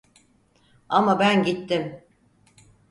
[0.89, 2.05] Ama ben gittim…